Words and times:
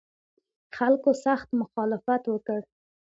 خلکو 0.77 1.09
سخت 1.25 1.47
مخالفت 1.61 2.23
وکړ. 2.27 2.59